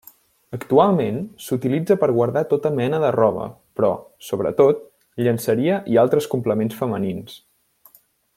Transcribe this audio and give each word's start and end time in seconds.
Actualment, 0.57 1.17
s'utilitza 1.47 1.97
per 2.03 2.09
guardar 2.15 2.43
tota 2.53 2.71
mena 2.79 3.01
de 3.03 3.11
roba 3.17 3.45
però, 3.81 3.91
sobretot, 4.31 4.83
llenceria 5.27 5.79
i 5.95 6.01
altres 6.07 6.31
complements 6.35 6.83
femenins. 6.83 7.39